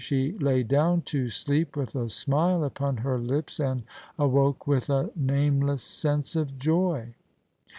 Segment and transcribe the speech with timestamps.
[0.03, 3.83] She lay down to sleep with a smile upon her lips, and
[4.17, 7.13] awoke with a nameless sense of joy.